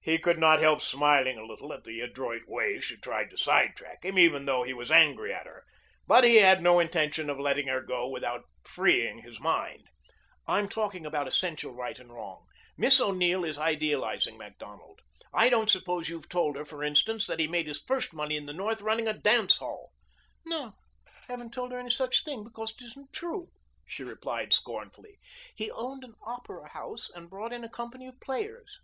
He 0.00 0.16
could 0.16 0.38
not 0.38 0.60
help 0.60 0.80
smiling 0.80 1.36
a 1.36 1.44
little 1.44 1.70
at 1.74 1.84
the 1.84 2.00
adroit 2.00 2.44
way 2.46 2.80
she 2.80 2.96
tried 2.96 3.28
to 3.28 3.36
sidetrack 3.36 4.02
him, 4.02 4.18
even 4.18 4.46
though 4.46 4.62
he 4.62 4.72
was 4.72 4.90
angry 4.90 5.30
at 5.30 5.44
her. 5.44 5.66
But 6.06 6.24
he 6.24 6.36
had 6.36 6.62
no 6.62 6.78
intention 6.78 7.28
of 7.28 7.38
letting 7.38 7.66
her 7.68 7.82
go 7.82 8.08
without 8.08 8.44
freeing 8.64 9.18
his 9.18 9.38
mind. 9.38 9.88
"I'm 10.46 10.70
talking 10.70 11.04
about 11.04 11.28
essential 11.28 11.74
right 11.74 11.98
and 11.98 12.10
wrong. 12.10 12.46
Miss 12.78 12.98
O'Neill 12.98 13.44
is 13.44 13.58
idealizing 13.58 14.38
Macdonald. 14.38 15.02
I 15.34 15.50
don't 15.50 15.68
suppose 15.68 16.08
you've 16.08 16.30
told 16.30 16.56
her, 16.56 16.64
for 16.64 16.82
instance, 16.82 17.26
that 17.26 17.38
he 17.38 17.46
made 17.46 17.66
his 17.66 17.82
first 17.82 18.14
money 18.14 18.38
in 18.38 18.46
the 18.46 18.54
North 18.54 18.80
running 18.80 19.06
a 19.06 19.12
dance 19.12 19.58
hall." 19.58 19.92
"No, 20.46 20.76
I 21.06 21.10
haven't 21.32 21.52
told 21.52 21.72
her 21.72 21.78
any 21.78 21.90
such 21.90 22.24
thing, 22.24 22.42
because 22.42 22.70
it 22.72 22.82
isn't 22.86 23.12
true," 23.12 23.50
she 23.84 24.02
replied 24.02 24.54
scornfully. 24.54 25.18
"He 25.54 25.70
owned 25.70 26.04
an 26.04 26.14
opera 26.24 26.70
house 26.70 27.10
and 27.14 27.28
brought 27.28 27.52
in 27.52 27.64
a 27.64 27.68
company 27.68 28.06
of 28.06 28.18
players. 28.20 28.80